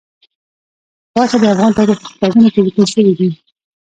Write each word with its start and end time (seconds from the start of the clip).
غوښې 1.13 1.37
د 1.41 1.45
افغان 1.53 1.71
تاریخ 1.79 1.97
په 2.03 2.07
کتابونو 2.13 2.47
کې 2.53 2.59
ذکر 2.65 2.85
شوی 2.93 3.11
دي. 3.19 3.29